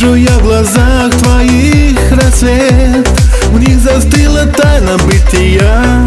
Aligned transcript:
Вижу 0.00 0.14
я 0.14 0.30
в 0.38 0.42
глазах 0.44 1.10
твоих 1.10 2.12
рассвет. 2.12 3.08
В 3.50 3.58
них 3.58 3.80
застыла 3.80 4.46
тайна 4.46 4.96
бытия. 4.98 6.06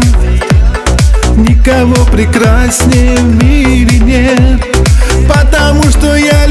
Никого 1.36 2.06
прекраснее 2.06 3.16
в 3.16 3.44
мире 3.44 3.98
нет. 3.98 4.62
Потому 5.28 5.82
что 5.90 6.16
я 6.16 6.41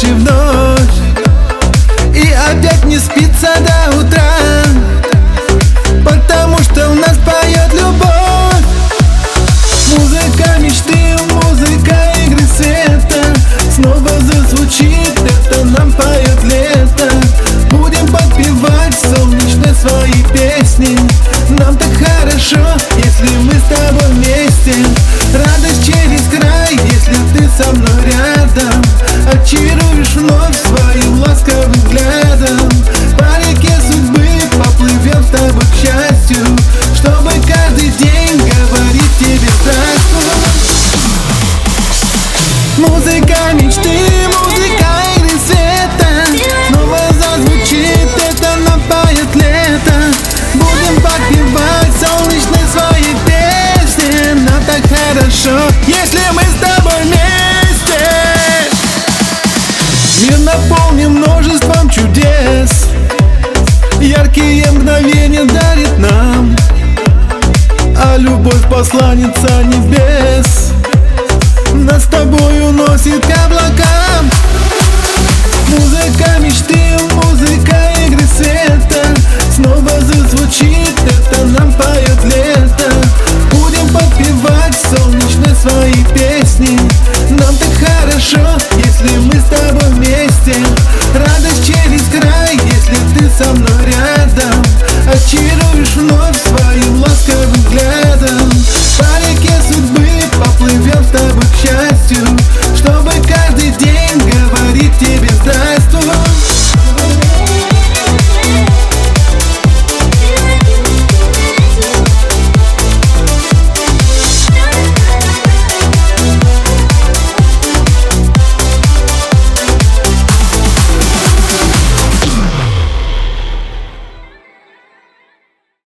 чувства 0.00 0.08
наши 0.08 0.14
вновь 0.14 0.80
И 2.14 2.32
опять 2.32 2.84
не 2.84 2.98
спится 2.98 3.48
до 3.58 3.98
утра. 3.98 4.22
Потому 6.04 6.58
что 6.58 6.90
у 6.90 6.94
нас 6.94 7.16
поет 7.24 7.72
любовь. 7.72 8.64
Музыка 9.96 10.58
мечты, 10.58 11.16
музыка 11.32 11.96
игры 12.26 12.46
света. 12.56 13.24
Снова 13.74 14.10
зазвучит, 14.20 15.18
это 15.22 15.64
нам 15.64 15.92
поет 15.92 16.42
лето. 16.44 17.10
Будем 17.70 18.06
подпевать 18.08 18.98
солнечные 18.98 19.74
свои 19.74 20.22
песни. 20.32 20.98
Нам 21.50 21.76
так 21.76 21.90
хорошо, 21.92 22.64
если 22.96 23.36
мы 23.38 23.52
с 23.52 23.78
тобой 23.78 24.12
вместе 24.14 24.74
хорошо, 55.40 55.72
если 55.86 56.20
мы 56.32 56.42
с 56.42 56.54
тобой 56.60 57.02
вместе. 57.02 57.98
Мир 60.22 60.38
наполнен 60.38 61.10
множеством 61.12 61.88
чудес. 61.88 62.86
Яркие 64.00 64.70
мгновения 64.70 65.44
дарит 65.44 65.98
нам. 65.98 66.56
А 67.96 68.16
любовь 68.16 68.68
посланница 68.70 69.62
небес. 69.64 70.72
Нас 71.74 72.04
с 72.04 72.06
тобой 72.06 72.60
уносит 72.60 73.24
к 73.24 73.46
облакам 73.46 73.59
свои 85.70 86.04
песни. 86.14 86.78
Нам 87.30 87.54
так 87.56 87.72
хорошо, 87.72 88.58
если 88.76 89.18
мы 89.18 89.34
с 89.34 89.44
тобой 89.44 89.88
вместе. 89.94 90.54
Радость 91.14 91.66
через 91.66 92.02
край, 92.08 92.58
если 92.64 93.18
ты 93.18 93.30
со 93.30 93.52
мной. 93.52 93.69